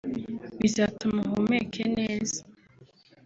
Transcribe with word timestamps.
bizatuma 0.59 1.19
uhumeke 1.27 1.81
neza 1.97 2.39